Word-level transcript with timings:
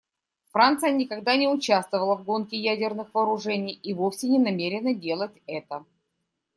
Франция 0.49 0.89
никогда 0.93 1.37
не 1.37 1.47
участвовала 1.47 2.15
в 2.15 2.23
гонке 2.23 2.57
ядерных 2.57 3.13
вооружений 3.13 3.73
и 3.73 3.93
вовсе 3.93 4.29
не 4.29 4.39
намерена 4.39 4.95
делать 4.95 5.37
это. 5.45 5.85